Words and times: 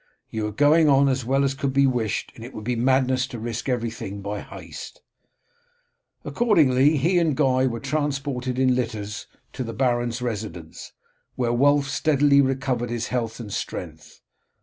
You 0.31 0.47
are 0.47 0.51
going 0.51 0.89
on 0.89 1.07
as 1.07 1.25
well 1.25 1.43
as 1.43 1.53
could 1.53 1.73
be 1.73 1.85
wished, 1.85 2.31
and 2.35 2.43
it 2.43 2.55
would 2.55 2.63
be 2.63 2.75
madness 2.75 3.27
to 3.27 3.37
risk 3.39 3.69
everything 3.69 4.19
by 4.23 4.41
haste." 4.41 5.03
Accordingly 6.25 6.97
he 6.97 7.19
and 7.19 7.37
Guy 7.37 7.67
were 7.67 7.79
transported 7.79 8.57
in 8.57 8.73
litters 8.73 9.27
to 9.53 9.63
the 9.63 9.73
baron's 9.73 10.19
residence, 10.19 10.93
where 11.35 11.53
Wulf 11.53 11.87
steadily 11.87 12.41
recovered 12.41 12.89
his 12.89 13.09
health 13.09 13.39
and 13.39 13.53
strength. 13.53 14.21